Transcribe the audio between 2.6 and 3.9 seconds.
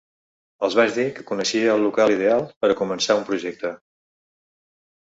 per a començar un projecte.